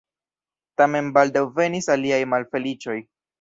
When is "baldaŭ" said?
1.17-1.43